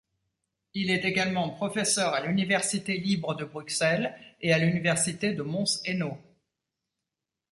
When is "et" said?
4.41-4.51